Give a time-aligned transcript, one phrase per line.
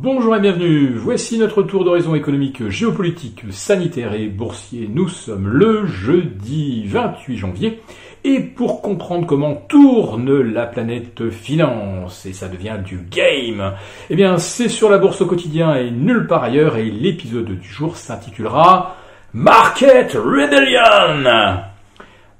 [0.00, 4.88] Bonjour et bienvenue, voici notre tour d'horizon économique, géopolitique, sanitaire et boursier.
[4.88, 7.82] Nous sommes le jeudi 28 janvier
[8.22, 13.72] et pour comprendre comment tourne la planète finance et ça devient du game,
[14.08, 17.68] eh bien c'est sur la bourse au quotidien et nulle part ailleurs et l'épisode du
[17.68, 18.94] jour s'intitulera
[19.32, 21.64] Market Rebellion.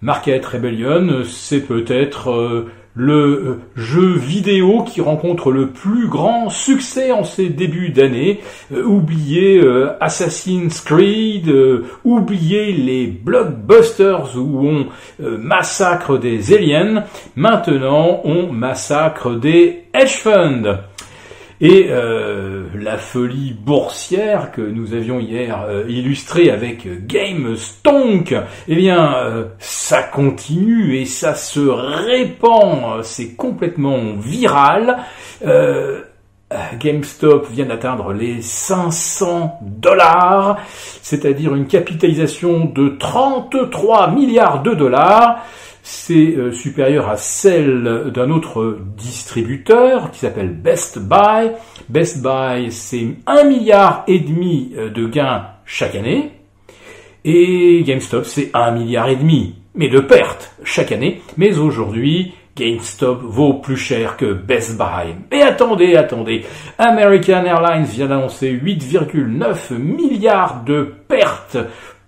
[0.00, 7.12] Market Rebellion, c'est peut-être euh, le euh, jeu vidéo qui rencontre le plus grand succès
[7.12, 8.40] en ces débuts d'année.
[8.72, 11.50] Euh, oubliez euh, Assassin's Creed,
[12.04, 14.86] oubliez les blockbusters où on
[15.20, 17.04] massacre des aliens.
[17.36, 20.78] Maintenant, on massacre des hedge funds.
[21.60, 28.32] Et euh, la folie boursière que nous avions hier euh, illustrée avec Game Stonk,
[28.68, 34.98] eh bien, euh, ça continue et ça se répand, c'est complètement viral.
[36.78, 40.56] GameStop vient d'atteindre les 500 dollars,
[41.02, 45.44] c'est-à-dire une capitalisation de 33 milliards de dollars
[45.82, 51.52] c'est euh, supérieur à celle d'un autre distributeur qui s'appelle Best Buy.
[51.88, 56.32] Best Buy, c'est un milliard et demi euh, de gains chaque année.
[57.24, 61.20] Et GameStop, c'est un milliard et demi, mais de pertes chaque année.
[61.36, 65.14] Mais aujourd'hui, GameStop vaut plus cher que Best Buy.
[65.30, 66.44] Mais attendez, attendez.
[66.78, 71.58] American Airlines vient d'annoncer 8,9 milliards de pertes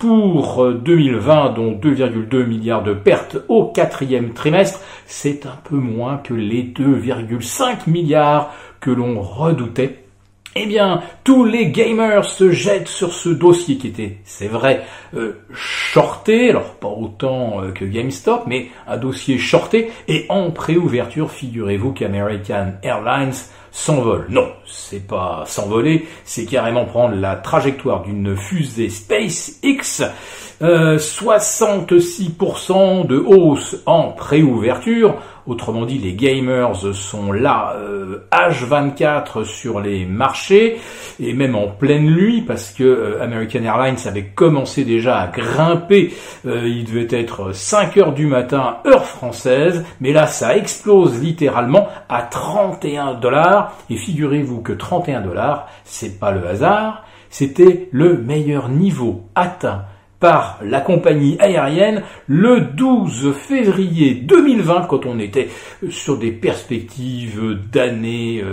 [0.00, 6.32] pour 2020, dont 2,2 milliards de pertes au quatrième trimestre, c'est un peu moins que
[6.32, 9.98] les 2,5 milliards que l'on redoutait.
[10.56, 14.84] Eh bien, tous les gamers se jettent sur ce dossier qui était, c'est vrai,
[15.14, 21.30] euh, shorté, alors pas autant euh, que GameStop, mais un dossier shorté, et en préouverture,
[21.30, 23.34] figurez-vous qu'American Airlines
[23.72, 24.26] s'envole.
[24.28, 30.04] Non, c'est pas s'envoler, c'est carrément prendre la trajectoire d'une fusée SpaceX.
[30.62, 35.16] Euh, 66% de hausse en préouverture.
[35.46, 37.74] Autrement dit, les gamers sont là
[38.30, 40.76] H24 euh, sur les marchés
[41.18, 46.12] et même en pleine nuit parce que euh, American Airlines avait commencé déjà à grimper.
[46.46, 51.88] Euh, il devait être 5 heures du matin, heure française, mais là ça explose littéralement
[52.08, 53.76] à 31 dollars.
[53.88, 59.84] Et figurez-vous que 31 dollars, c'est pas le hasard, c'était le meilleur niveau atteint
[60.20, 65.48] par la compagnie aérienne le 12 février 2020 quand on était
[65.88, 68.44] sur des perspectives d'années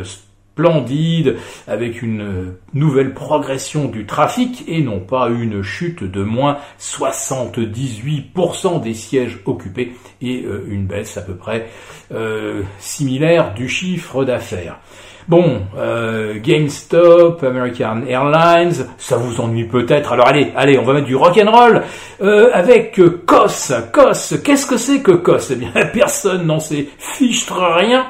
[0.57, 1.35] splendides
[1.67, 8.95] avec une nouvelle progression du trafic et non pas une chute de moins 78% des
[8.95, 11.67] sièges occupés et euh, une baisse à peu près
[12.11, 14.79] euh, similaire du chiffre d'affaires.
[15.27, 20.13] Bon, euh, GameStop, American Airlines, ça vous ennuie peut-être.
[20.13, 21.83] Alors allez, allez, on va mettre du rock'n'roll
[22.21, 23.73] euh, avec COS.
[23.91, 25.51] COS, qu'est-ce que c'est que COS?
[25.51, 28.05] Eh bien, personne n'en sait fiche rien,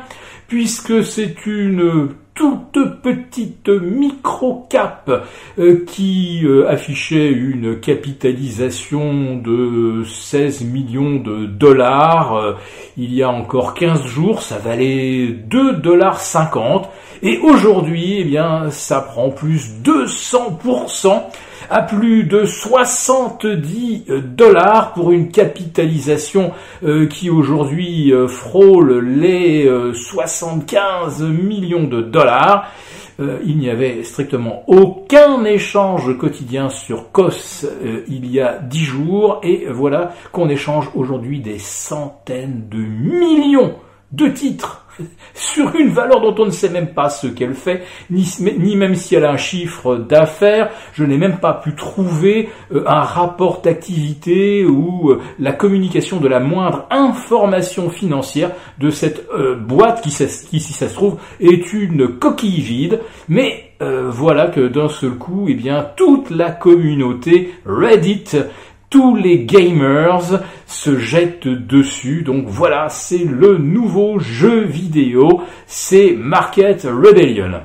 [0.48, 5.10] puisque c'est une toute petite micro-cap
[5.58, 12.54] euh, qui euh, affichait une capitalisation de 16 millions de dollars euh,
[12.96, 16.88] il y a encore 15 jours, ça valait 2 dollars 50
[17.24, 21.24] et aujourd'hui, eh bien, ça prend plus 200%
[21.70, 24.06] à plus de 70
[24.36, 26.52] dollars pour une capitalisation
[26.84, 32.72] euh, qui aujourd'hui euh, frôle les 75 euh, millions de dollars.
[33.20, 37.66] il n'y avait strictement aucun échange quotidien sur COS
[38.08, 43.76] il y a 10 jours et voilà qu'on échange aujourd'hui des centaines de millions
[44.12, 44.88] de titres
[45.34, 49.16] sur une valeur dont on ne sait même pas ce qu'elle fait, ni, même si
[49.16, 50.70] elle a un chiffre d'affaires.
[50.94, 56.28] Je n'ai même pas pu trouver euh, un rapport d'activité ou euh, la communication de
[56.28, 61.74] la moindre information financière de cette euh, boîte qui, qui, si ça se trouve, est
[61.74, 63.02] une coquille vide.
[63.30, 68.24] Mais voilà que d'un seul coup, eh bien, toute la communauté Reddit
[68.90, 72.22] tous les gamers se jettent dessus.
[72.22, 77.62] Donc voilà, c'est le nouveau jeu vidéo, c'est Market Rebellion.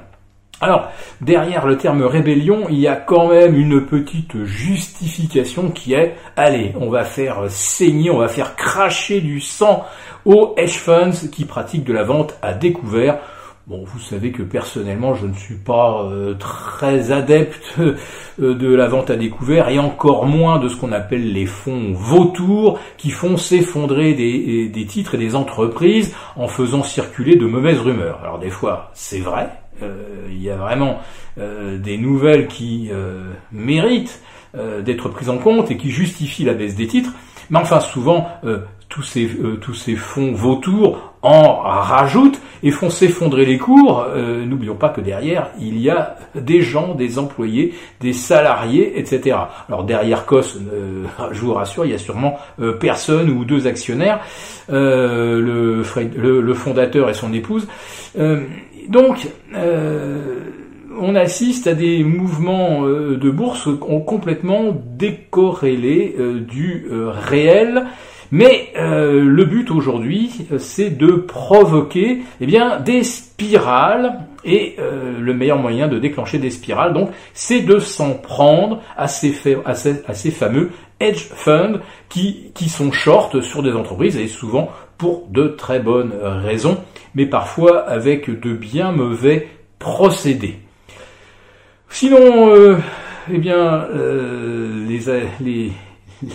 [0.62, 0.88] Alors,
[1.20, 6.72] derrière le terme rébellion, il y a quand même une petite justification qui est, allez,
[6.78, 9.84] on va faire saigner, on va faire cracher du sang
[10.24, 13.18] aux hedge funds qui pratiquent de la vente à découvert.
[13.68, 17.94] Bon, vous savez que personnellement, je ne suis pas euh, très adepte euh,
[18.54, 22.80] de la vente à découvert et encore moins de ce qu'on appelle les fonds vautours
[22.96, 28.18] qui font s'effondrer des, titres et des entreprises en faisant circuler de mauvaises rumeurs.
[28.24, 29.48] Alors des fois, c'est vrai,
[30.28, 30.98] il y a vraiment
[31.36, 32.90] des nouvelles qui
[33.52, 34.20] méritent
[34.54, 37.12] d'être prises en compte et qui justifient la baisse des titres.
[37.50, 38.28] Mais enfin, souvent,
[38.88, 39.28] tous ces,
[39.60, 44.04] tous ces fonds vautours en rajoutent et font s'effondrer les cours.
[44.08, 49.36] Euh, n'oublions pas que derrière, il y a des gens, des employés, des salariés, etc.
[49.68, 53.66] Alors derrière COS, euh, je vous rassure, il y a sûrement euh, personne ou deux
[53.66, 54.20] actionnaires,
[54.68, 57.66] le, le, fondateur et son épouse.
[58.88, 59.28] donc,
[61.00, 66.16] on assiste à des mouvements de bourse complètement décorrélés
[66.46, 67.86] du réel
[68.32, 75.20] mais euh, le but aujourd'hui, euh, c'est de provoquer eh bien, des spirales, et euh,
[75.20, 80.70] le meilleur moyen de déclencher des spirales, donc, c'est de s'en prendre à ces, fameux
[80.98, 86.14] hedge funds qui, qui sont short sur des entreprises, et souvent pour de très bonnes
[86.22, 86.78] raisons,
[87.14, 89.48] mais parfois avec de bien mauvais
[89.78, 90.56] procédés.
[91.90, 92.78] Sinon,
[93.30, 93.86] eh bien,
[94.88, 95.00] les,
[95.40, 95.72] les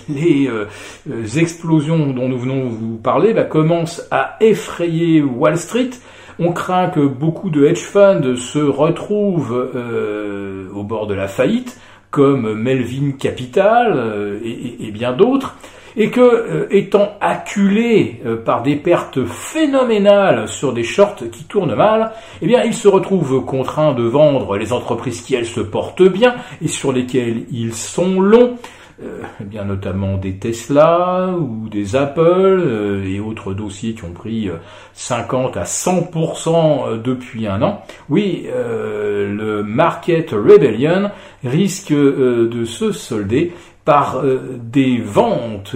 [0.09, 0.65] les euh,
[1.09, 5.91] euh, explosions dont nous venons vous parler bah, commencent à effrayer Wall Street.
[6.39, 11.79] On craint que beaucoup de hedge funds se retrouvent euh, au bord de la faillite,
[12.11, 15.57] comme Melvin Capital et, bien d'autres,
[15.97, 22.11] et que, étant acculés par des pertes phénoménales sur des shorts qui tournent mal,
[22.41, 26.35] eh bien, ils se retrouvent contraints de vendre les entreprises qui, elles, se portent bien
[26.61, 28.57] et sur lesquelles ils sont longs,
[28.99, 34.11] euh, eh bien notamment des Tesla ou des Apple euh, et autres dossiers qui ont
[34.11, 34.49] pris
[34.93, 37.83] 50 euh, à 100% depuis un an.
[38.09, 41.11] Oui, le Market Rebellion
[41.43, 43.53] risque de se solder
[43.85, 45.75] par des ventes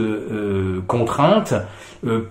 [0.88, 1.54] contraintes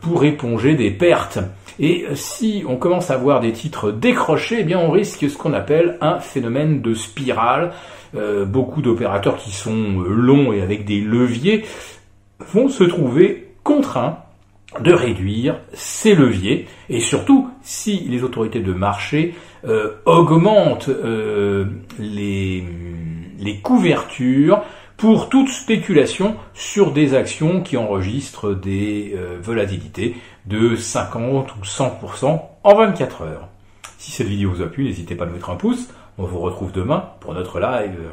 [0.01, 1.39] pour éponger des pertes.
[1.83, 5.55] Et si on commence à voir des titres décrochés, eh bien on risque ce qu'on
[5.55, 7.73] appelle un phénomène de spirale.
[8.15, 11.65] Euh, beaucoup d'opérateurs qui sont euh, longs et avec des leviers
[12.53, 14.19] vont se trouver contraints
[14.81, 16.67] de réduire ces leviers.
[16.91, 19.35] Et surtout si les autorités de marché
[19.65, 20.91] euh, augmentent
[21.99, 22.65] les,
[23.39, 24.63] les couvertures
[25.01, 30.15] pour toute spéculation sur des actions qui enregistrent des volatilités
[30.45, 33.49] de 50 ou 100% en 24 heures.
[33.97, 35.89] Si cette vidéo vous a plu, n'hésitez pas à nous mettre un pouce.
[36.19, 38.11] On vous retrouve demain pour notre live